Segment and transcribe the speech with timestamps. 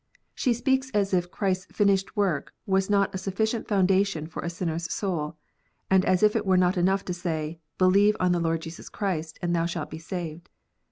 [0.33, 4.49] She speaks as if Christ s finished work was not a sufficient foundation for a
[4.49, 5.37] sinner s soul,
[5.91, 9.37] and as if it were not enough to say," Believe on the Lord Jesus Christ,
[9.43, 10.49] and thou shalt be saved."